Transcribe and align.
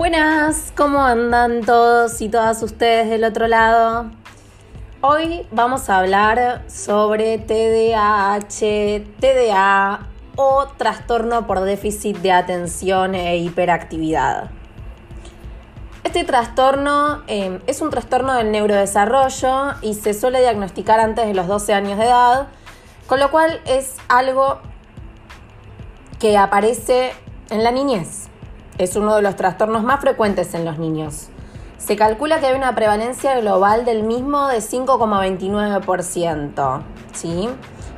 Buenas, 0.00 0.72
¿cómo 0.74 1.04
andan 1.04 1.60
todos 1.60 2.22
y 2.22 2.30
todas 2.30 2.62
ustedes 2.62 3.10
del 3.10 3.22
otro 3.22 3.48
lado? 3.48 4.10
Hoy 5.02 5.46
vamos 5.50 5.90
a 5.90 5.98
hablar 5.98 6.64
sobre 6.70 7.36
TDAH, 7.36 9.04
TDA 9.20 10.06
o 10.36 10.68
trastorno 10.78 11.46
por 11.46 11.60
déficit 11.60 12.16
de 12.16 12.32
atención 12.32 13.14
e 13.14 13.36
hiperactividad. 13.36 14.50
Este 16.02 16.24
trastorno 16.24 17.22
eh, 17.26 17.60
es 17.66 17.82
un 17.82 17.90
trastorno 17.90 18.32
del 18.32 18.52
neurodesarrollo 18.52 19.74
y 19.82 19.92
se 19.92 20.14
suele 20.14 20.40
diagnosticar 20.40 20.98
antes 20.98 21.26
de 21.26 21.34
los 21.34 21.46
12 21.46 21.74
años 21.74 21.98
de 21.98 22.06
edad, 22.06 22.48
con 23.06 23.20
lo 23.20 23.30
cual 23.30 23.60
es 23.66 23.96
algo 24.08 24.60
que 26.18 26.38
aparece 26.38 27.12
en 27.50 27.62
la 27.62 27.70
niñez. 27.70 28.29
Es 28.80 28.96
uno 28.96 29.14
de 29.14 29.20
los 29.20 29.36
trastornos 29.36 29.84
más 29.84 30.00
frecuentes 30.00 30.54
en 30.54 30.64
los 30.64 30.78
niños. 30.78 31.28
Se 31.76 31.96
calcula 31.96 32.40
que 32.40 32.46
hay 32.46 32.56
una 32.56 32.74
prevalencia 32.74 33.38
global 33.38 33.84
del 33.84 34.04
mismo 34.04 34.48
de 34.48 34.60
5,29%, 34.60 36.82
¿sí? 37.12 37.50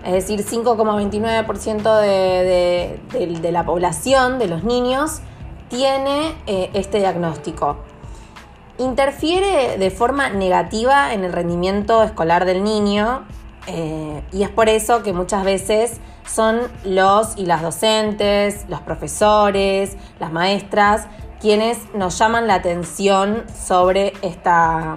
Es 0.05 0.13
decir, 0.13 0.45
5,29% 0.45 2.01
de, 2.01 2.99
de, 3.13 3.53
la 3.53 3.65
población, 3.65 4.41
de 4.41 4.49
los 4.49 4.65
niños, 4.65 5.21
tiene 5.69 6.35
eh, 6.49 6.71
este 6.75 6.99
diagnóstico. 6.99 7.77
Interfiere 8.79 9.79
de 9.79 9.91
forma 9.93 10.31
negativa 10.31 11.15
en 11.15 11.23
el 11.23 11.33
rendimiento 11.33 12.03
escolar 12.03 12.45
del 12.45 12.65
niño 12.65 13.23
eh, 13.67 14.23
y 14.33 14.43
es 14.43 14.51
por 14.51 14.69
eso 14.69 15.03
que 15.03 15.13
muchas 15.13 15.45
veces 15.45 16.01
son 16.27 16.61
los 16.85 17.37
y 17.37 17.47
las 17.47 17.63
docentes, 17.63 18.65
los 18.69 18.81
profesores, 18.81 19.97
las 20.19 20.33
maestras, 20.33 21.07
quienes 21.41 21.79
nos 21.95 22.19
llaman 22.19 22.47
la 22.47 22.55
atención 22.55 23.45
sobre 23.53 24.13
esta, 24.23 24.97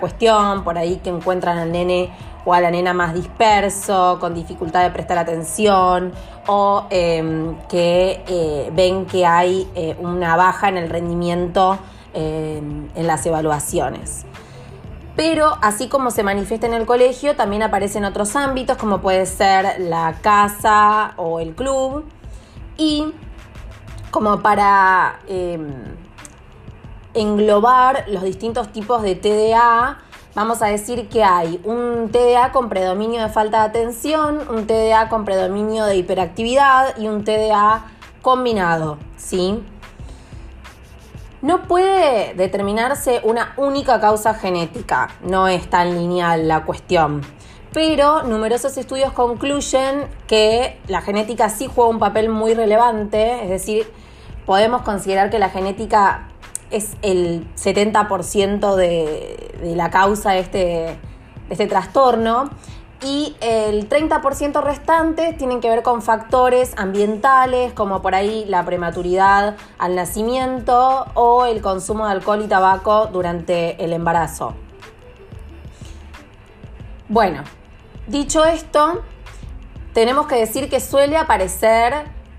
cuestión, 0.00 0.64
por 0.64 0.78
ahí 0.78 0.96
que 0.96 1.10
encuentran 1.10 1.58
al 1.58 1.72
nene 1.72 2.10
o 2.44 2.54
a 2.54 2.60
la 2.60 2.70
nena 2.70 2.92
más 2.92 3.14
disperso, 3.14 4.18
con 4.20 4.34
dificultad 4.34 4.84
de 4.84 4.90
prestar 4.90 5.18
atención, 5.18 6.12
o 6.46 6.86
em, 6.90 7.56
que 7.68 8.22
eh, 8.28 8.70
ven 8.72 9.06
que 9.06 9.26
hay 9.26 9.68
eh, 9.74 9.96
una 9.98 10.36
baja 10.36 10.68
en 10.68 10.76
el 10.76 10.88
rendimiento 10.88 11.78
en 12.14 13.06
las 13.06 13.26
evaluaciones 13.26 14.24
pero 15.16 15.56
así 15.62 15.88
como 15.88 16.10
se 16.10 16.22
manifiesta 16.22 16.66
en 16.66 16.74
el 16.74 16.84
colegio, 16.84 17.34
también 17.36 17.62
aparece 17.62 17.98
en 17.98 18.04
otros 18.04 18.36
ámbitos, 18.36 18.76
como 18.76 19.00
puede 19.00 19.24
ser 19.24 19.80
la 19.80 20.18
casa 20.20 21.14
o 21.16 21.40
el 21.40 21.54
club. 21.54 22.04
Y 22.76 23.14
como 24.10 24.40
para 24.40 25.20
em, 25.26 25.72
englobar 27.14 28.04
los 28.08 28.22
distintos 28.22 28.70
tipos 28.72 29.00
de 29.00 29.14
TDA, 29.14 29.98
vamos 30.34 30.60
a 30.60 30.66
decir 30.66 31.08
que 31.08 31.24
hay 31.24 31.62
un 31.64 32.10
TDA 32.12 32.52
con 32.52 32.68
predominio 32.68 33.22
de 33.22 33.30
falta 33.30 33.60
de 33.60 33.64
atención, 33.68 34.42
un 34.50 34.66
TDA 34.66 35.08
con 35.08 35.24
predominio 35.24 35.86
de 35.86 35.96
hiperactividad 35.96 36.98
y 36.98 37.08
un 37.08 37.24
TDA 37.24 37.86
combinado, 38.20 38.98
¿sí? 39.16 39.64
No 41.42 41.64
puede 41.64 42.34
determinarse 42.34 43.20
una 43.22 43.52
única 43.56 44.00
causa 44.00 44.34
genética, 44.34 45.10
no 45.22 45.48
es 45.48 45.68
tan 45.68 45.94
lineal 45.94 46.48
la 46.48 46.64
cuestión. 46.64 47.22
Pero 47.72 48.22
numerosos 48.22 48.76
estudios 48.78 49.12
concluyen 49.12 50.06
que 50.26 50.78
la 50.88 51.02
genética 51.02 51.50
sí 51.50 51.68
juega 51.72 51.90
un 51.90 51.98
papel 51.98 52.30
muy 52.30 52.54
relevante, 52.54 53.42
es 53.42 53.50
decir, 53.50 53.86
podemos 54.46 54.82
considerar 54.82 55.28
que 55.28 55.38
la 55.38 55.50
genética 55.50 56.28
es 56.70 56.96
el 57.02 57.46
70% 57.56 58.74
de, 58.74 59.58
de, 59.60 59.76
la 59.76 59.90
causa 59.90 60.32
de 60.32 60.38
este, 60.40 60.58
de 60.58 60.98
este 61.50 61.66
trastorno 61.66 62.50
y 63.02 63.36
el 63.40 63.88
30% 63.88 64.62
restante 64.62 65.34
tienen 65.34 65.60
que 65.60 65.68
ver 65.68 65.82
con 65.82 66.00
factores 66.00 66.72
ambientales, 66.76 67.72
como 67.72 68.00
por 68.00 68.14
ahí 68.14 68.44
la 68.46 68.64
prematuridad 68.64 69.56
al 69.78 69.94
nacimiento 69.94 71.06
o 71.14 71.44
el 71.44 71.60
consumo 71.60 72.06
de 72.06 72.12
alcohol 72.12 72.42
y 72.42 72.48
tabaco 72.48 73.06
durante 73.12 73.82
el 73.84 73.92
embarazo. 73.92 74.54
Bueno, 77.08 77.44
dicho 78.06 78.44
esto, 78.44 79.02
tenemos 79.92 80.26
que 80.26 80.36
decir 80.36 80.68
que 80.68 80.80
suele 80.80 81.16
aparecer 81.16 81.94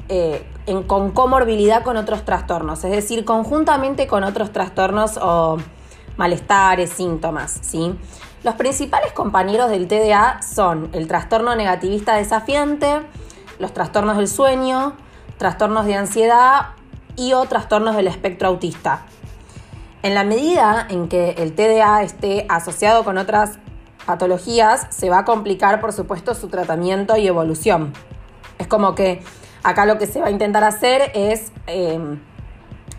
eh, 0.10 0.46
en, 0.66 0.84
con 0.84 1.12
comorbilidad 1.12 1.84
con 1.84 1.98
otros 1.98 2.26
trastornos, 2.26 2.84
es 2.84 2.92
decir, 2.92 3.26
conjuntamente 3.26 4.08
con 4.08 4.24
otros 4.24 4.52
trastornos 4.52 5.18
o 5.22 5.58
malestares, 6.18 6.90
síntomas, 6.90 7.60
¿sí? 7.62 7.96
Los 8.48 8.56
principales 8.56 9.12
compañeros 9.12 9.70
del 9.70 9.90
TDA 9.90 10.42
son 10.42 10.90
el 10.94 11.10
trastorno 11.10 11.54
negativista 11.58 12.16
desafiante, 12.16 13.02
los 13.60 13.74
trastornos 13.74 14.16
del 14.16 14.30
sueño, 14.30 14.94
trastornos 15.38 15.86
de 15.86 15.96
ansiedad 15.96 16.68
y 17.18 17.34
o 17.34 17.44
trastornos 17.44 17.98
del 17.98 18.08
espectro 18.08 18.48
autista. 18.48 19.02
En 20.02 20.14
la 20.14 20.24
medida 20.24 20.88
en 20.90 21.10
que 21.10 21.32
el 21.32 21.56
TDA 21.56 22.04
esté 22.04 22.46
asociado 22.48 23.04
con 23.04 23.18
otras 23.18 23.60
patologías, 24.06 24.88
se 24.92 25.10
va 25.10 25.20
a 25.20 25.26
complicar, 25.26 25.82
por 25.82 25.92
supuesto, 25.92 26.34
su 26.34 26.48
tratamiento 26.48 27.18
y 27.18 27.28
evolución. 27.28 27.92
Es 28.60 28.68
como 28.68 28.96
que 28.96 29.22
acá 29.62 29.86
lo 29.86 29.98
que 29.98 30.08
se 30.08 30.22
va 30.22 30.28
a 30.28 30.32
intentar 30.32 30.64
hacer 30.64 31.12
es 31.16 31.52
eh, 31.68 32.00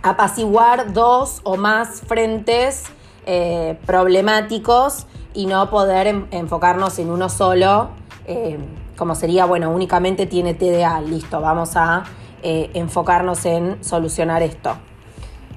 apaciguar 0.03 0.92
dos 0.92 1.41
o 1.44 1.56
más 1.56 2.03
frentes 2.03 2.84
eh, 3.31 3.78
problemáticos 3.84 5.06
y 5.34 5.44
no 5.44 5.69
poder 5.69 6.06
enfocarnos 6.31 6.99
en 6.99 7.11
uno 7.11 7.28
solo, 7.28 7.91
eh, 8.27 8.59
como 8.97 9.15
sería, 9.15 9.44
bueno, 9.44 9.71
únicamente 9.71 10.25
tiene 10.25 10.55
TDA, 10.55 11.03
listo, 11.03 11.43
vamos 11.43 11.77
a 11.77 12.05
eh, 12.43 12.71
enfocarnos 12.72 13.44
en 13.44 13.84
solucionar 13.84 14.43
esto. 14.43 14.78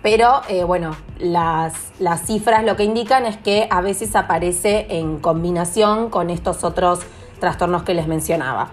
Pero 0.03 0.41
bueno, 0.67 0.97
las 1.17 2.25
cifras 2.25 2.65
lo 2.65 2.75
que 2.75 2.83
indican 2.83 3.25
es 3.25 3.37
que 3.37 3.69
a 3.71 3.79
veces 3.79 4.17
aparece 4.17 4.87
en 4.89 5.19
combinación 5.19 6.09
con 6.09 6.29
estos 6.29 6.65
otros 6.65 6.99
trastornos 7.39 7.83
que 7.83 7.93
les 7.93 8.05
mencionaba. 8.05 8.71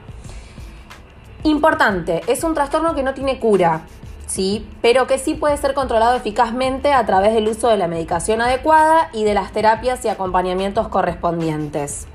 Importante, 1.45 2.23
es 2.27 2.43
un 2.43 2.55
trastorno 2.55 2.97
que 2.97 3.05
no 3.05 3.15
tiene 3.15 3.39
cura, 3.39 3.83
¿sí? 4.29 4.69
pero 4.83 5.07
que 5.07 5.19
sí 5.19 5.35
puede 5.35 5.57
ser 5.57 5.75
controlado 5.75 6.17
eficazmente 6.17 6.93
a 6.93 7.05
través 7.05 7.35
del 7.35 7.49
uso 7.49 7.69
de 7.69 7.77
la 7.77 7.89
medicación 7.89 8.41
adecuada 8.41 9.09
y 9.13 9.25
de 9.25 9.35
las 9.35 9.51
terapias 9.53 10.05
y 10.05 10.09
acompañamientos 10.09 10.89
correspondientes. 10.89 12.07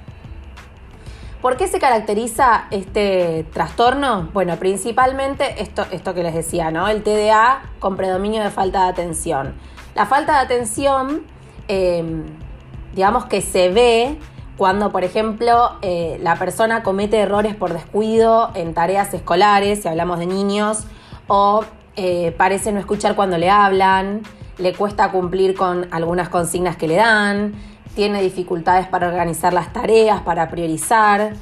¿Por 1.42 1.58
qué 1.58 1.68
se 1.68 1.78
caracteriza 1.78 2.68
este 2.72 3.46
trastorno? 3.52 4.30
Bueno, 4.32 4.56
principalmente 4.56 5.62
esto, 5.62 5.86
esto 5.92 6.14
que 6.14 6.24
les 6.24 6.34
decía, 6.34 6.72
¿no? 6.72 6.88
El 6.88 7.04
TDA 7.04 7.64
con 7.80 7.98
predominio 7.98 8.42
de 8.44 8.50
falta 8.50 8.84
de 8.84 8.90
atención. 8.92 9.54
La 9.94 10.06
falta 10.06 10.34
de 10.34 10.40
atención, 10.40 11.24
em, 11.68 12.24
digamos 12.96 13.26
que 13.26 13.42
se 13.42 13.70
ve 13.70 14.18
cuando, 14.56 14.94
por 14.94 15.04
ejemplo, 15.04 15.74
eh, 15.82 16.18
la 16.22 16.38
persona 16.38 16.82
comete 16.82 17.18
errores 17.18 17.56
por 17.56 17.74
descuido 17.74 18.52
en 18.54 18.74
tareas 18.74 19.14
escolares, 19.14 19.82
si 19.82 19.90
hablamos 19.90 20.20
de 20.20 20.28
niños, 20.28 20.86
o 21.28 21.66
eh, 21.96 22.34
parece 22.38 22.72
no 22.72 22.80
escuchar 22.80 23.16
cuando 23.16 23.38
le 23.38 23.50
hablan, 23.50 24.22
le 24.58 24.74
cuesta 24.74 25.12
cumplir 25.12 25.56
con 25.56 25.88
algunas 25.92 26.30
consignas 26.30 26.76
que 26.76 26.88
le 26.88 26.96
dan, 26.96 27.54
tiene 27.96 28.22
dificultades 28.22 28.88
para 28.88 29.08
organizar 29.08 29.54
las 29.54 29.72
tareas, 29.74 30.22
para 30.22 30.50
priorizar, 30.50 31.34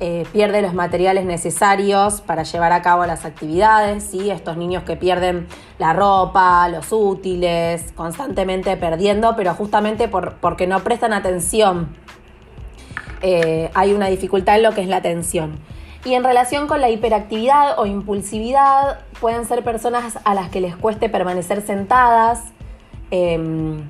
eh, 0.00 0.26
pierde 0.32 0.60
los 0.60 0.74
materiales 0.74 1.24
necesarios 1.24 2.20
para 2.20 2.42
llevar 2.42 2.72
a 2.72 2.82
cabo 2.82 3.06
las 3.06 3.24
actividades, 3.24 4.02
¿sí? 4.02 4.28
estos 4.28 4.56
niños 4.56 4.82
que 4.82 4.96
pierden 4.96 5.46
la 5.78 5.92
ropa, 5.92 6.68
los 6.68 6.90
útiles, 6.90 7.92
constantemente 7.94 8.76
perdiendo, 8.76 9.36
pero 9.36 9.54
justamente 9.54 10.08
porque 10.08 10.66
no 10.66 10.80
prestan 10.80 11.12
atención. 11.12 11.96
Eh, 13.22 13.70
hay 13.72 13.94
una 13.94 14.08
dificultad 14.08 14.56
en 14.56 14.64
lo 14.64 14.72
que 14.72 14.82
es 14.82 14.88
la 14.88 14.96
atención. 14.96 15.58
Y 16.04 16.14
en 16.14 16.22
relación 16.22 16.66
con 16.66 16.82
la 16.82 16.90
hiperactividad 16.90 17.78
o 17.78 17.86
impulsividad, 17.86 19.00
pueden 19.20 19.46
ser 19.46 19.64
personas 19.64 20.18
a 20.24 20.34
las 20.34 20.50
que 20.50 20.60
les 20.60 20.76
cueste 20.76 21.08
permanecer 21.08 21.62
sentadas. 21.62 22.42
Em, 23.10 23.88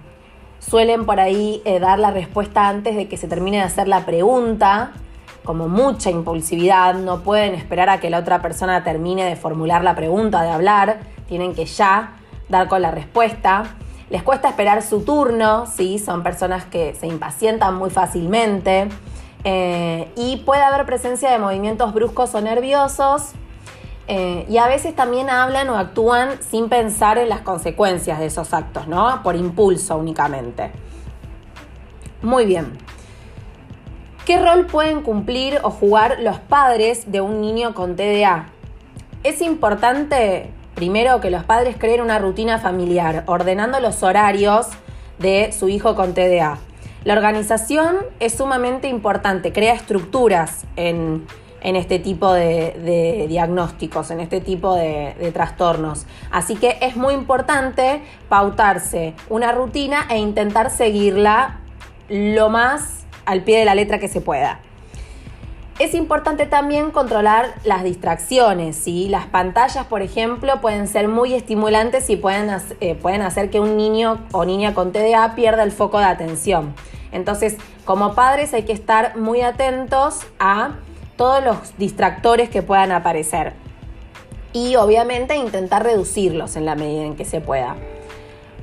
suelen 0.61 1.07
por 1.07 1.19
ahí 1.19 1.61
eh, 1.65 1.81
dar 1.81 1.99
la 1.99 2.13
respuesta 2.13 2.69
antes 2.69 2.95
de 2.95 3.09
que 3.09 3.17
se 3.17 3.27
termine 3.27 3.57
de 3.59 3.65
hacer 3.65 3.89
la 3.89 4.07
pregunta, 4.07 4.93
como 5.45 5.69
mucha 5.69 6.11
impulsividad, 6.11 6.95
no 6.95 7.21
pueden 7.21 7.55
esperar 7.55 7.91
a 7.91 8.01
que 8.01 8.11
la 8.11 8.19
otra 8.19 8.41
persona 8.41 8.83
termine 8.83 9.25
de 9.25 9.37
formular 9.37 9.85
la 9.85 9.95
pregunta, 9.95 10.43
de 10.43 10.51
hablar, 10.51 11.01
tienen 11.29 11.55
que 11.55 11.67
ya 11.67 12.15
dar 12.49 12.69
con 12.69 12.81
la 12.81 12.91
respuesta. 12.91 13.65
Les 14.09 14.23
cuesta 14.23 14.49
esperar 14.49 14.83
su 14.83 15.05
turno, 15.05 15.67
¿sí? 15.67 15.99
son 15.99 16.23
personas 16.23 16.65
que 16.65 16.95
se 16.95 17.07
impacientan 17.07 17.75
muy 17.75 17.91
fácilmente. 17.91 18.89
Eh, 19.45 20.11
y 20.17 20.39
puede 20.39 20.63
haber 20.63 20.87
presencia 20.87 21.31
de 21.31 21.39
movimientos 21.39 21.93
bruscos 21.93 22.35
o 22.35 22.41
nerviosos 22.41 23.33
eh, 24.07 24.47
y 24.49 24.59
a 24.59 24.67
veces 24.67 24.95
también 24.95 25.31
hablan 25.31 25.69
o 25.71 25.77
actúan 25.77 26.43
sin 26.43 26.69
pensar 26.69 27.19
en 27.19 27.29
las 27.29 27.41
consecuencias 27.41 28.19
de 28.19 28.27
esos 28.27 28.53
actos, 28.53 28.87
¿no? 28.87 29.23
Por 29.23 29.37
impulso 29.37 29.97
únicamente. 29.97 30.71
Muy 32.23 32.47
bien. 32.47 32.79
¿Qué 34.27 34.39
rol 34.39 34.67
pueden 34.67 35.03
cumplir 35.03 35.61
o 35.63 35.71
jugar 35.71 36.21
los 36.21 36.39
padres 36.39 37.13
de 37.13 37.21
un 37.21 37.43
niño 37.43 37.75
con 37.75 37.97
TDA? 37.97 38.47
Es 39.23 39.43
importante, 39.43 40.51
primero, 40.75 41.21
que 41.21 41.31
los 41.31 41.45
padres 41.45 41.77
creen 41.79 42.01
una 42.01 42.19
rutina 42.19 42.59
familiar, 42.59 43.25
ordenando 43.27 43.81
los 43.81 44.03
horarios 44.03 44.69
de 45.19 45.53
su 45.53 45.69
hijo 45.69 45.95
con 45.95 46.15
TDA. 46.15 46.59
La 47.05 47.13
organización 47.13 47.97
es 48.19 48.35
sumamente 48.35 48.89
importante, 48.89 49.53
crea 49.53 49.75
estructuras 49.75 50.65
en, 50.77 51.27
este 51.61 51.99
tipo 51.99 52.33
de, 52.33 53.27
diagnósticos, 53.29 54.11
en 54.11 54.21
este 54.21 54.41
tipo 54.41 54.75
de, 54.75 55.15
de, 55.21 55.31
trastornos. 55.31 56.07
Así 56.31 56.57
que 56.57 56.79
es 56.81 56.97
muy 56.97 57.13
importante 57.13 58.01
pautarse 58.31 59.13
una 59.29 59.53
rutina 59.53 60.07
e 60.09 60.17
intentar 60.17 60.71
seguirla 60.71 61.61
lo 62.09 62.49
más 62.49 63.05
al 63.27 63.43
pie 63.43 63.59
de 63.59 63.67
la 63.67 63.75
letra 63.75 63.99
que 63.99 64.09
se 64.09 64.23
pueda. 64.23 64.61
Es 65.81 65.93
importante 65.95 66.47
también 66.47 66.93
controlar 66.93 67.53
las 67.65 67.83
distracciones, 67.83 68.77
¿sí? 68.77 69.09
Las 69.09 69.27
pantallas, 69.27 69.87
por 69.87 70.03
ejemplo, 70.03 70.61
pueden 70.61 70.87
ser 70.87 71.09
muy 71.09 71.35
estimulantes 71.35 72.09
y 72.11 72.17
pueden, 72.17 72.49
eh, 72.81 72.95
pueden 72.95 73.23
hacer 73.23 73.51
que 73.51 73.59
un 73.59 73.77
niño 73.77 74.19
o 74.31 74.45
niña 74.45 74.73
con 74.73 74.93
TDA 74.93 75.35
pierda 75.35 75.65
el 75.65 75.73
foco 75.73 75.99
de 75.99 76.05
atención. 76.05 76.77
Entonces, 77.11 77.57
como 77.85 78.15
padres 78.15 78.55
hay 78.55 78.63
que 78.63 78.73
estar 78.73 79.17
muy 79.17 79.41
atentos 79.41 80.21
a 80.39 80.77
todos 81.17 81.43
los 81.43 81.77
distractores 81.77 82.49
que 82.51 82.63
puedan 82.63 82.93
aparecer. 82.93 83.53
Y 84.53 84.77
obviamente 84.77 85.35
intentar 85.35 85.83
reducirlos 85.83 86.55
en 86.55 86.67
la 86.67 86.77
medida 86.77 87.03
en 87.03 87.17
que 87.17 87.25
se 87.25 87.41
pueda. 87.41 87.75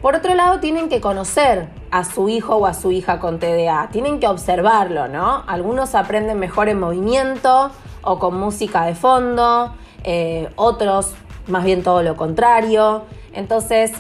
Por 0.01 0.15
otro 0.15 0.33
lado, 0.33 0.61
tienen 0.61 0.87
que 0.87 1.01
conocer 1.01 1.67
a 1.91 2.05
su 2.05 2.29
hijo 2.29 2.55
o 2.55 2.65
a 2.65 2.73
su 2.73 2.91
hija 2.91 3.19
con 3.19 3.39
TDA, 3.39 3.89
tienen 3.91 4.19
que 4.19 4.27
observarlo, 4.27 5.07
¿no? 5.07 5.43
Algunos 5.47 5.93
aprenden 5.93 6.39
mejor 6.39 6.69
en 6.69 6.79
movimiento 6.79 7.71
o 8.01 8.17
con 8.17 8.39
música 8.39 8.85
de 8.85 8.95
fondo, 8.95 9.73
eh, 10.03 10.49
otros 10.55 11.13
más 11.47 11.63
bien 11.63 11.83
todo 11.83 12.01
lo 12.01 12.15
contrario. 12.15 13.03
Entonces, 13.33 13.91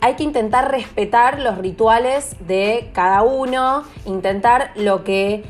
hay 0.00 0.14
que 0.14 0.22
intentar 0.22 0.70
respetar 0.70 1.40
los 1.40 1.58
rituales 1.58 2.36
de 2.46 2.90
cada 2.94 3.22
uno, 3.22 3.84
intentar 4.06 4.70
lo 4.76 5.04
que 5.04 5.44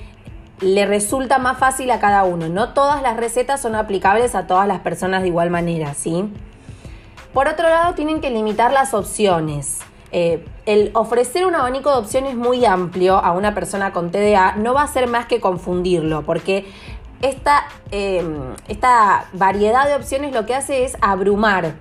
le 0.61 0.87
resulta 0.87 1.38
más 1.38 1.58
fácil 1.58 1.91
a 1.91 2.00
cada 2.00 2.25
uno. 2.25 2.49
No 2.49 2.70
todas 2.70 3.02
las 3.02 3.17
recetas 3.17 3.61
son 3.61 3.75
aplicables 3.75 4.35
a 4.35 4.47
todas 4.47 4.67
las 4.67 4.81
personas 4.81 5.23
de 5.23 5.29
igual 5.29 5.50
manera, 5.50 5.94
¿sí? 5.94 6.32
Por 7.32 7.47
otro 7.47 7.69
lado, 7.69 7.94
tienen 7.94 8.20
que 8.20 8.31
limitar 8.31 8.73
las 8.73 8.93
opciones. 8.93 9.81
Eh, 10.12 10.45
el 10.67 10.91
ofrecer 10.95 11.47
un 11.47 11.55
abanico 11.55 11.91
de 11.93 11.99
opciones 11.99 12.35
muy 12.35 12.65
amplio 12.65 13.17
a 13.17 13.33
una 13.33 13.55
persona 13.55 13.93
con 13.93 14.11
TDA 14.11 14.57
no 14.57 14.75
va 14.75 14.83
a 14.83 14.89
ser 14.89 15.09
más 15.09 15.27
que 15.27 15.41
confundirlo, 15.41 16.23
porque 16.23 16.67
esta, 17.23 17.65
em, 17.91 18.55
esta 18.69 19.27
variedad 19.33 19.87
de 19.87 19.95
opciones 19.95 20.33
lo 20.33 20.47
que 20.47 20.55
hace 20.55 20.85
es 20.85 20.97
abrumar, 21.01 21.75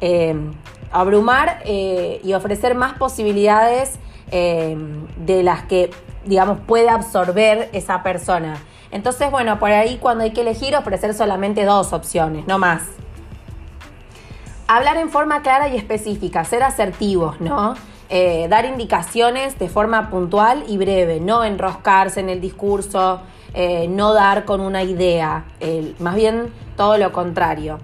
em, 0.00 0.52
abrumar 0.92 1.60
eh, 1.64 2.20
y 2.22 2.34
ofrecer 2.34 2.74
más 2.74 2.94
posibilidades 2.94 3.98
em, 4.32 5.08
de 5.16 5.42
las 5.42 5.64
que, 5.64 5.90
digamos, 6.24 6.60
puede 6.60 6.88
absorber 6.88 7.68
esa 7.72 8.04
persona. 8.04 8.58
Entonces, 8.92 9.28
bueno, 9.30 9.58
por 9.58 9.72
ahí 9.72 9.98
cuando 10.00 10.22
hay 10.22 10.30
que 10.30 10.42
elegir, 10.42 10.76
ofrecer 10.76 11.14
solamente 11.14 11.64
dos 11.64 11.92
opciones, 11.92 12.46
no 12.46 12.58
más. 12.58 12.82
Hablar 14.72 14.98
en 14.98 15.10
forma 15.10 15.42
clara 15.42 15.66
y 15.66 15.76
específica, 15.76 16.44
ser 16.44 16.62
asertivos, 16.62 17.40
¿no? 17.40 17.74
Eh, 18.08 18.46
dar 18.48 18.66
indicaciones 18.66 19.58
de 19.58 19.68
forma 19.68 20.10
puntual 20.10 20.62
y 20.68 20.78
breve, 20.78 21.18
no 21.18 21.42
enroscarse 21.42 22.20
en 22.20 22.28
el 22.28 22.40
discurso, 22.40 23.20
eh, 23.52 23.88
no 23.88 24.14
dar 24.14 24.44
con 24.44 24.60
una 24.60 24.84
idea, 24.84 25.44
más 25.98 26.14
bien 26.14 26.52
todo 26.76 26.98
lo 26.98 27.10
contrario. 27.10 27.80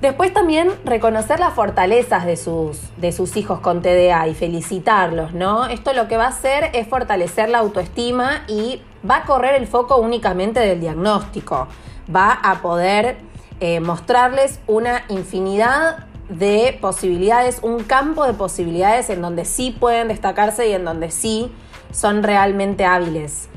Después 0.00 0.32
también 0.32 0.70
reconocer 0.84 1.40
las 1.40 1.52
fortalezas 1.52 2.26
de 2.26 2.36
sus, 2.36 2.78
de 2.98 3.10
sus 3.10 3.36
hijos 3.36 3.58
con 3.58 3.82
TDA 3.82 4.28
y 4.28 4.34
felicitarlos, 4.34 5.32
¿no? 5.32 5.66
Esto 5.66 5.94
lo 5.94 6.06
que 6.06 6.16
va 6.16 6.26
a 6.26 6.28
hacer 6.28 6.70
es 6.74 6.86
fortalecer 6.86 7.48
la 7.48 7.58
autoestima 7.58 8.44
y 8.46 8.80
va 9.08 9.16
a 9.16 9.24
correr 9.24 9.56
el 9.56 9.66
foco 9.66 9.96
únicamente 9.96 10.60
del 10.60 10.80
diagnóstico. 10.80 11.66
Va 12.14 12.30
a 12.30 12.62
poder 12.62 13.31
eh, 13.64 13.78
mostrarles 13.78 14.58
una 14.66 15.04
infinidad 15.08 16.06
de 16.28 16.76
posibilidades, 16.80 17.60
un 17.62 17.84
campo 17.84 18.26
de 18.26 18.32
posibilidades 18.32 19.08
en 19.08 19.22
donde 19.22 19.44
sí 19.44 19.70
pueden 19.78 20.08
destacarse 20.08 20.68
y 20.68 20.72
en 20.72 20.84
donde 20.84 21.12
sí 21.12 21.52
son 21.92 22.24
realmente 22.24 22.84
hábiles. 22.84 23.48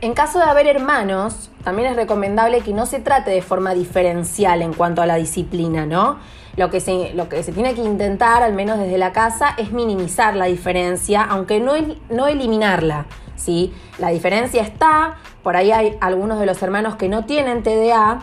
En 0.00 0.14
caso 0.14 0.38
de 0.38 0.46
haber 0.46 0.66
hermanos, 0.68 1.50
también 1.62 1.90
es 1.90 1.96
recomendable 1.96 2.62
que 2.62 2.72
no 2.72 2.86
se 2.86 2.98
trate 2.98 3.30
de 3.30 3.42
forma 3.42 3.74
diferencial 3.74 4.62
en 4.62 4.72
cuanto 4.72 5.02
a 5.02 5.06
la 5.06 5.16
disciplina, 5.16 5.84
¿no? 5.84 6.16
Lo 6.56 6.70
que 6.70 6.80
se, 6.80 7.12
lo 7.12 7.28
que 7.28 7.42
se 7.42 7.52
tiene 7.52 7.74
que 7.74 7.82
intentar, 7.82 8.42
al 8.42 8.54
menos 8.54 8.78
desde 8.78 8.96
la 8.96 9.12
casa, 9.12 9.54
es 9.58 9.70
minimizar 9.72 10.34
la 10.34 10.46
diferencia, 10.46 11.22
aunque 11.22 11.60
no, 11.60 11.74
no 12.08 12.26
eliminarla, 12.26 13.04
¿sí? 13.36 13.74
La 13.98 14.08
diferencia 14.08 14.62
está, 14.62 15.18
por 15.42 15.56
ahí 15.56 15.72
hay 15.72 15.98
algunos 16.00 16.40
de 16.40 16.46
los 16.46 16.62
hermanos 16.62 16.96
que 16.96 17.10
no 17.10 17.26
tienen 17.26 17.62
TDA, 17.62 18.20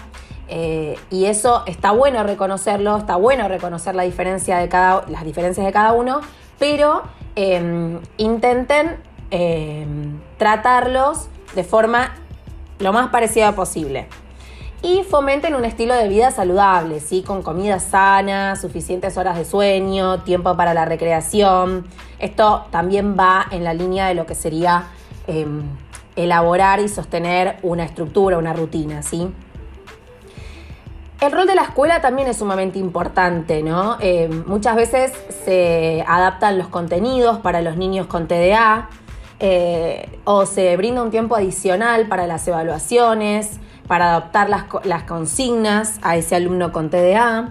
eh, 0.51 0.97
y 1.11 1.25
eso 1.25 1.63
está 1.67 1.91
bueno 1.91 2.23
reconocerlo, 2.23 2.97
está 2.97 3.15
bueno 3.15 3.47
reconocer 3.47 3.93
la 3.93 4.03
diferencia 4.03 4.57
de 4.57 4.67
cada, 4.67 5.05
las 5.07 5.23
diferencias 5.23 5.63
de 5.63 5.71
cada 5.71 5.93
uno, 5.93 6.21
pero 6.57 7.03
em, 7.35 7.99
intenten 8.17 8.97
em, 9.29 10.19
tratarlos 10.37 11.27
de 11.53 11.63
forma 11.63 12.15
lo 12.79 12.91
más 12.91 13.09
parecida 13.09 13.51
posible. 13.53 14.07
Y 14.81 15.03
fomenten 15.03 15.55
un 15.55 15.65
estilo 15.65 15.93
de 15.93 16.07
vida 16.07 16.31
saludable, 16.31 16.99
¿sí? 16.99 17.21
con 17.21 17.43
comida 17.43 17.79
sana, 17.79 18.55
suficientes 18.55 19.17
horas 19.17 19.37
de 19.37 19.45
sueño, 19.45 20.21
tiempo 20.21 20.55
para 20.55 20.73
la 20.73 20.85
recreación. 20.85 21.85
Esto 22.17 22.65
también 22.71 23.15
va 23.19 23.45
en 23.51 23.63
la 23.65 23.73
línea 23.73 24.07
de 24.07 24.15
lo 24.15 24.25
que 24.25 24.35
sería 24.35 24.87
em, 25.27 25.63
elaborar 26.15 26.79
y 26.79 26.87
sostener 26.87 27.57
una 27.61 27.83
estructura, 27.83 28.37
una 28.37 28.53
rutina. 28.53 29.03
¿sí? 29.03 29.27
El 31.21 31.33
rol 31.33 31.47
de 31.47 31.55
la 31.55 31.63
escuela 31.63 31.99
también 31.99 32.29
es 32.29 32.37
sumamente 32.37 32.79
importante, 32.79 33.61
¿no? 33.61 33.97
Eh, 33.99 34.29
muchas 34.45 34.77
veces 34.77 35.11
se 35.43 36.01
adaptan 36.07 36.57
los 36.57 36.69
contenidos 36.69 37.39
para 37.39 37.61
los 37.61 37.75
niños 37.75 38.07
con 38.07 38.29
TDA 38.29 38.89
eh, 39.41 40.17
o 40.23 40.45
se 40.45 40.77
brinda 40.77 41.01
un 41.01 41.11
tiempo 41.11 41.35
adicional 41.35 42.07
para 42.07 42.25
las 42.25 42.47
evaluaciones, 42.47 43.59
para 43.85 44.11
adoptar 44.11 44.49
las, 44.49 45.03
consignas 45.03 45.99
a 46.03 46.15
ese 46.15 46.37
alumno 46.37 46.71
con 46.71 46.89
TDA. 46.89 47.49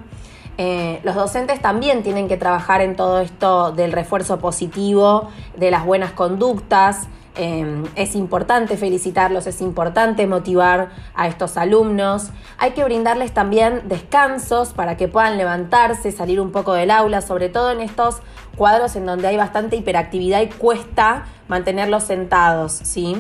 Eh, 0.57 1.01
los 1.05 1.15
docentes 1.15 1.61
también 1.61 2.03
tienen 2.03 2.27
que 2.27 2.39
trabajar 2.39 2.81
en 2.81 2.97
todo 2.97 3.21
esto 3.21 3.73
del 3.73 3.93
refuerzo 3.93 4.39
positivo, 4.39 5.29
de 5.57 5.71
las 5.71 5.85
buenas 5.85 6.13
conductas, 6.13 7.07
Em, 7.41 7.85
es 7.95 8.17
importante 8.17 8.77
felicitarlos, 8.77 9.47
es 9.47 9.61
importante 9.61 10.27
motivar 10.27 10.91
a 11.15 11.29
estos 11.29 11.57
alumnos. 11.57 12.31
Hay 12.59 12.73
que 12.73 12.83
brindarles 12.83 13.33
también 13.33 13.83
descansos 13.87 14.73
para 14.73 14.97
que 14.97 15.07
puedan 15.07 15.39
levantarse, 15.39 16.11
salir 16.11 16.41
un 16.41 16.51
poco 16.51 16.73
del 16.73 16.91
aula, 16.91 17.21
sobre 17.21 17.49
todo 17.49 17.71
en 17.71 17.81
estos 17.81 18.17
cuadros 18.57 18.97
en 18.97 19.07
donde 19.07 19.29
hay 19.29 19.37
bastante 19.37 19.77
hiperactividad 19.77 20.41
y 20.41 20.49
cuesta 20.49 21.27
mantenerlos 21.47 22.03
sentados, 22.03 22.73
¿sí? 22.73 23.17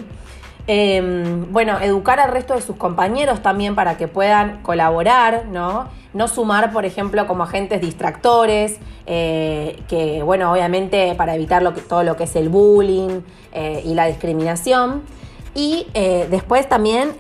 Em, 0.71 1.51
bueno, 1.51 1.81
educar 1.81 2.21
al 2.21 2.31
resto 2.31 2.53
de 2.53 2.61
sus 2.61 2.77
compañeros 2.77 3.41
también 3.41 3.75
para 3.75 3.97
que 3.97 4.07
puedan 4.07 4.61
colaborar, 4.61 5.47
¿no? 5.47 5.89
No 6.13 6.29
sumar, 6.29 6.75
por 6.75 6.85
ejemplo, 6.85 7.27
como 7.27 7.45
agentes 7.45 7.81
distractores, 7.81 8.77
eh, 9.07 9.83
que, 9.89 10.23
bueno, 10.23 10.53
obviamente 10.53 11.15
para 11.15 11.35
evitar 11.35 11.63
lo 11.63 11.73
que, 11.73 11.81
todo 11.81 12.03
lo 12.03 12.17
que 12.17 12.25
es 12.25 12.37
el 12.37 12.51
bullying 12.51 13.23
eh, 13.53 13.83
y 13.83 13.95
la 13.95 14.05
discriminación. 14.05 15.05
Y 15.55 15.87
eh, 15.95 16.29
después 16.31 16.69
también 16.69 17.13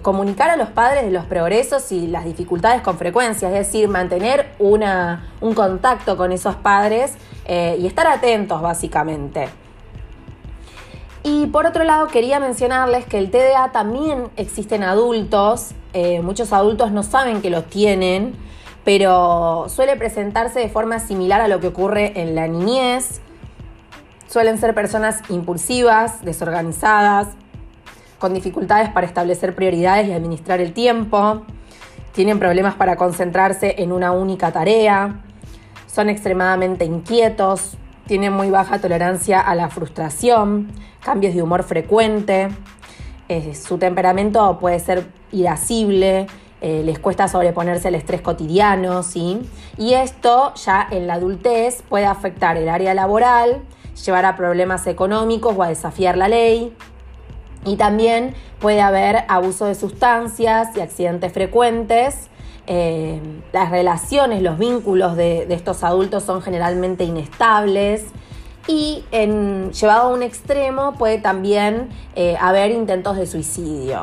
comunicar 0.00 0.48
a 0.48 0.56
los 0.56 0.68
padres 0.68 1.04
de 1.04 1.10
los 1.10 1.26
progresos 1.26 1.92
y 1.92 2.06
las 2.06 2.24
dificultades 2.24 2.80
con 2.80 2.96
frecuencia, 2.96 3.48
es 3.48 3.54
decir, 3.54 3.88
mantener 3.88 4.52
una, 4.58 5.28
un 5.42 5.52
contacto 5.52 6.16
con 6.16 6.32
esos 6.32 6.54
padres 6.54 7.12
y 7.46 7.86
estar 7.86 8.06
atentos, 8.06 8.62
básicamente. 8.62 9.50
Y 11.22 11.46
por 11.46 11.66
otro 11.66 11.84
lado, 11.84 12.06
quería 12.06 12.40
mencionarles 12.40 13.04
que 13.04 13.18
el 13.18 13.30
TDA 13.30 13.72
también 13.72 14.28
existe 14.36 14.76
en 14.76 14.84
adultos. 14.84 15.72
Eh, 15.92 16.22
muchos 16.22 16.52
adultos 16.52 16.92
no 16.92 17.02
saben 17.02 17.42
que 17.42 17.50
lo 17.50 17.64
tienen, 17.64 18.34
pero 18.84 19.66
suele 19.68 19.96
presentarse 19.96 20.60
de 20.60 20.68
forma 20.70 20.98
similar 20.98 21.42
a 21.42 21.48
lo 21.48 21.60
que 21.60 21.66
ocurre 21.66 22.20
en 22.20 22.34
la 22.34 22.48
niñez. 22.48 23.20
Suelen 24.28 24.58
ser 24.58 24.74
personas 24.74 25.20
impulsivas, 25.28 26.24
desorganizadas, 26.24 27.28
con 28.18 28.32
dificultades 28.32 28.88
para 28.90 29.06
establecer 29.06 29.54
prioridades 29.54 30.08
y 30.08 30.12
administrar 30.12 30.60
el 30.60 30.72
tiempo. 30.72 31.42
tienen 32.12 32.40
problemas 32.40 32.74
para 32.74 32.96
concentrarse 32.96 33.76
en 33.78 33.92
una 33.92 34.10
única 34.10 34.50
tarea, 34.50 35.20
son 35.86 36.08
extremadamente 36.08 36.84
inquietos, 36.84 37.76
tienen 38.10 38.32
muy 38.32 38.50
baja 38.50 38.80
tolerancia 38.80 39.40
a 39.40 39.54
la 39.54 39.68
frustración, 39.68 40.72
cambios 41.00 41.32
de 41.32 41.44
humor 41.44 41.62
frecuente, 41.62 42.48
eh, 43.28 43.54
su 43.54 43.78
temperamento 43.78 44.58
puede 44.58 44.80
ser 44.80 45.06
irascible, 45.30 46.26
eh, 46.60 46.82
les 46.84 46.98
cuesta 46.98 47.28
sobreponerse 47.28 47.86
al 47.86 47.94
estrés 47.94 48.20
cotidiano, 48.20 49.04
¿sí? 49.04 49.48
Y 49.78 49.94
esto 49.94 50.52
ya 50.56 50.88
en 50.90 51.06
la 51.06 51.14
adultez 51.14 51.84
puede 51.88 52.06
afectar 52.06 52.56
el 52.56 52.68
área 52.68 52.94
laboral, 52.94 53.62
llevar 54.04 54.24
a 54.24 54.34
problemas 54.34 54.88
económicos 54.88 55.54
o 55.56 55.62
a 55.62 55.68
desafiar 55.68 56.16
la 56.16 56.26
ley. 56.26 56.76
Y 57.64 57.76
también 57.76 58.34
puede 58.58 58.80
haber 58.80 59.18
abuso 59.28 59.66
de 59.66 59.76
sustancias 59.76 60.76
y 60.76 60.80
accidentes 60.80 61.32
frecuentes. 61.32 62.28
Eh, 62.72 63.20
las 63.52 63.72
relaciones, 63.72 64.42
los 64.42 64.56
vínculos 64.56 65.16
de, 65.16 65.52
estos 65.52 65.82
adultos 65.82 66.22
son 66.22 66.40
generalmente 66.40 67.02
inestables. 67.02 68.04
Y 68.68 69.04
llevado 69.10 70.02
a 70.02 70.08
un 70.08 70.22
extremo 70.22 70.92
puede 70.92 71.18
también 71.18 71.88
eh, 72.14 72.36
haber 72.40 72.70
intentos 72.70 73.16
de 73.16 73.26
suicidio. 73.26 74.02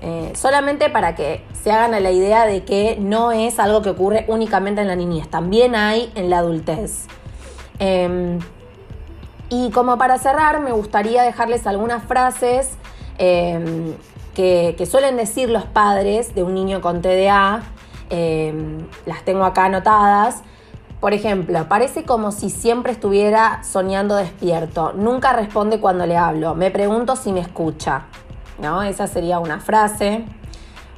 Eh, 0.00 0.32
solamente 0.34 0.90
para 0.90 1.14
que 1.14 1.44
se 1.62 1.70
hagan 1.70 1.94
a 1.94 2.00
la 2.00 2.10
idea 2.10 2.44
de 2.44 2.64
que 2.64 2.96
no 2.98 3.30
es 3.30 3.60
algo 3.60 3.82
que 3.82 3.90
ocurre 3.90 4.24
únicamente 4.26 4.80
en 4.80 4.88
la 4.88 4.96
niñez, 4.96 5.28
también 5.28 5.76
hay 5.76 6.10
en 6.16 6.28
la 6.28 6.38
adultez. 6.38 7.06
Em, 7.78 8.40
y 9.48 9.70
como 9.70 9.96
para 9.98 10.18
cerrar, 10.18 10.58
me 10.58 10.72
gustaría 10.72 11.22
dejarles 11.22 11.68
algunas 11.68 12.02
frases 12.02 12.70
em, 13.18 13.94
que, 14.34 14.88
suelen 14.90 15.16
decir 15.16 15.48
los 15.50 15.66
padres 15.66 16.34
de 16.34 16.42
un 16.42 16.54
niño 16.54 16.80
con 16.80 17.00
TDA. 17.00 17.62
Em, 18.14 18.86
las 19.06 19.24
tengo 19.24 19.42
acá 19.42 19.64
anotadas. 19.64 20.42
Por 21.00 21.14
ejemplo, 21.14 21.66
parece 21.66 22.04
como 22.04 22.30
si 22.30 22.50
siempre 22.50 22.92
estuviera 22.92 23.64
soñando 23.64 24.16
despierto. 24.16 24.92
Nunca 24.92 25.32
responde 25.32 25.80
cuando 25.80 26.04
le 26.04 26.18
hablo. 26.18 26.54
Me 26.54 26.70
pregunto 26.70 27.16
si 27.16 27.32
me 27.32 27.40
escucha. 27.40 28.02
¿no? 28.60 28.82
Esa 28.82 29.06
sería 29.06 29.38
una 29.38 29.60
frase. 29.60 30.26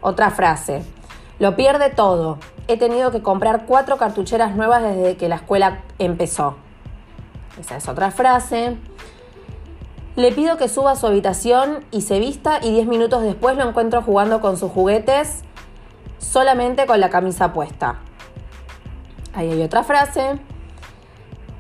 Otra 0.01 0.31
frase. 0.31 0.83
Lo 1.39 1.55
pierde 1.55 1.89
todo. 1.89 2.39
He 2.67 2.77
tenido 2.79 3.13
que 3.13 3.23
comprar 3.23 3.65
cuatro 3.65 3.97
cartucheras 3.97 4.57
nuevas 4.57 4.83
desde 4.83 5.17
que 5.17 5.29
la 5.29 5.37
escuela 5.37 5.83
empezó. 6.01 6.57
Esa 7.61 7.77
es 7.77 7.89
otra 7.89 8.11
frase. 8.11 8.77
Le 10.17 10.33
pido 10.33 10.57
que 10.57 10.69
suba 10.69 10.91
a 10.91 10.97
su 10.97 11.07
habitación 11.07 11.85
y 11.93 12.01
se 12.01 12.19
vista 12.19 12.59
y 12.61 12.73
diez 12.73 12.89
minutos 12.89 13.23
después 13.23 13.57
lo 13.57 13.69
encuentro 13.69 14.03
jugando 14.03 14.41
con 14.41 14.57
sus 14.57 14.73
juguetes 14.73 15.45
solamente 16.25 16.87
con 16.87 17.01
la 17.01 17.11
camisa 17.11 17.53
puesta. 17.53 18.01
Ahí 19.35 19.51
hay 19.51 19.63
otra 19.63 19.85
frase. 19.85 20.39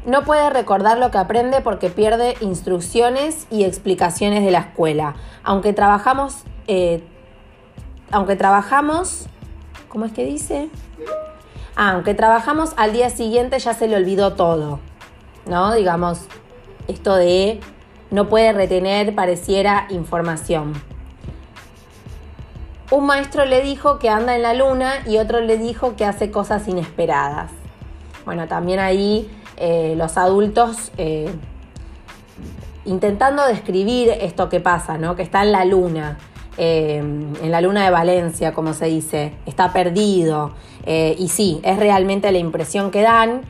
No 0.06 0.24
puede 0.24 0.50
recordar 0.50 0.98
lo 0.98 1.10
que 1.10 1.18
aprende 1.18 1.60
porque 1.60 1.90
pierde 1.90 2.34
instrucciones 2.40 3.46
y 3.50 3.64
explicaciones 3.64 4.44
de 4.44 4.50
la 4.50 4.60
escuela. 4.60 5.14
Aunque 5.42 5.72
trabajamos, 5.72 6.44
eh, 6.66 7.02
aunque 8.10 8.36
trabajamos, 8.36 9.26
¿cómo 9.88 10.04
es 10.04 10.12
que 10.12 10.24
dice? 10.24 10.68
Ah, 11.76 11.92
aunque 11.92 12.14
trabajamos 12.14 12.74
al 12.76 12.92
día 12.92 13.10
siguiente 13.10 13.58
ya 13.58 13.74
se 13.74 13.88
le 13.88 13.96
olvidó 13.96 14.34
todo, 14.34 14.78
¿no? 15.46 15.74
Digamos, 15.74 16.20
esto 16.86 17.16
de 17.16 17.60
no 18.10 18.28
puede 18.28 18.52
retener, 18.52 19.14
pareciera, 19.14 19.86
información. 19.90 20.74
Un 22.90 23.06
maestro 23.06 23.46
le 23.46 23.62
dijo 23.62 23.98
que 23.98 24.10
anda 24.10 24.36
en 24.36 24.42
la 24.42 24.52
luna 24.52 25.02
y 25.06 25.16
otro 25.16 25.40
le 25.40 25.56
dijo 25.56 25.96
que 25.96 26.04
hace 26.04 26.30
cosas 26.30 26.68
inesperadas. 26.68 27.50
Bueno, 28.26 28.46
también 28.46 28.78
ahí 28.78 29.30
eh, 29.56 29.94
los 29.96 30.18
adultos 30.18 30.92
eh, 30.98 31.30
intentando 32.84 33.46
describir 33.46 34.10
esto 34.20 34.50
que 34.50 34.60
pasa, 34.60 34.98
¿no? 34.98 35.16
que 35.16 35.22
está 35.22 35.42
en 35.42 35.52
la 35.52 35.64
luna, 35.64 36.18
eh, 36.58 36.98
en 36.98 37.50
la 37.50 37.62
luna 37.62 37.84
de 37.84 37.90
Valencia, 37.90 38.52
como 38.52 38.74
se 38.74 38.86
dice, 38.86 39.32
está 39.46 39.72
perdido. 39.72 40.52
y 40.86 41.28
sí, 41.28 41.60
es 41.62 41.78
realmente 41.78 42.30
la 42.32 42.38
impresión 42.38 42.90
que 42.90 43.00
dan. 43.00 43.42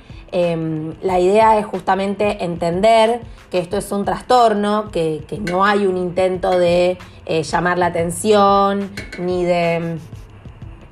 la 1.03 1.19
idea 1.19 1.59
es 1.59 1.67
justamente 1.67 2.45
entender 2.45 3.21
que 3.51 3.59
esto 3.59 3.77
es 3.77 3.91
un 3.91 4.05
trastorno, 4.05 4.91
que 4.93 5.25
no 5.51 5.65
hay 5.65 5.87
un 5.87 5.97
intento 5.97 6.51
de 6.57 6.99
llamar 7.27 7.79
la 7.79 7.87
atención, 7.87 8.91
ni 9.19 9.45
de 9.45 9.99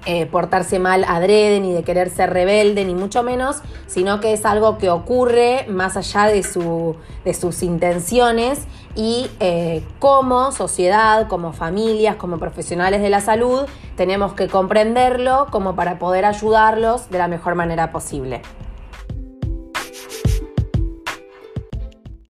eh, 0.05 0.27
portarse 0.27 0.81
mal 0.81 1.05
adrede, 1.07 1.61
ni 1.61 1.73
de 1.73 1.85
querer 1.85 2.11
ser 2.11 2.33
rebelde, 2.33 2.85
ni 2.85 2.93
mucho 2.93 3.23
menos, 3.23 3.63
sino 3.87 4.19
que 4.19 4.33
es 4.33 4.45
algo 4.45 4.77
que 4.77 4.91
ocurre 4.91 5.65
más 5.69 5.97
allá 5.97 6.27
de, 6.27 6.43
su, 6.43 6.97
de 7.25 7.35
sus 7.35 7.63
intenciones 7.63 8.63
y 8.97 9.31
eh, 9.39 9.85
como 10.01 10.51
sociedad, 10.51 11.29
como 11.29 11.53
familias, 11.53 12.17
como 12.17 12.39
profesionales 12.39 13.01
de 13.01 13.11
la 13.11 13.21
salud, 13.21 13.63
tenemos 13.97 14.33
que 14.33 14.49
comprenderlo 14.49 15.47
como 15.53 15.77
para 15.77 16.01
poder 16.01 16.25
ayudarlos 16.25 17.09
de 17.11 17.19
la 17.19 17.29
mejor 17.29 17.55
manera 17.55 17.93
posible. 17.93 18.43